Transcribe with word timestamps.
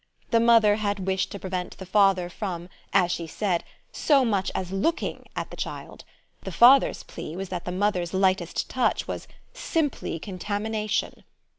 The 0.31 0.39
mother 0.39 0.77
had 0.77 1.05
wished 1.05 1.31
to 1.31 1.37
prevent 1.37 1.77
the 1.77 1.85
father 1.85 2.27
from, 2.27 2.69
as 2.91 3.11
she 3.11 3.27
said, 3.27 3.63
"so 3.91 4.25
much 4.25 4.51
as 4.55 4.71
looking" 4.71 5.27
at 5.35 5.51
the 5.51 5.55
child; 5.57 6.05
the 6.41 6.51
father's 6.51 7.03
plea 7.03 7.35
was 7.35 7.49
that 7.49 7.65
the 7.65 7.71
mother's 7.71 8.11
lightest 8.11 8.67
touch 8.67 9.07
was 9.07 9.27
"simply 9.53 10.17
contamination." 10.17 11.23